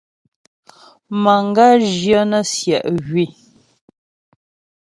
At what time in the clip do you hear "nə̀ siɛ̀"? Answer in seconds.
2.29-2.79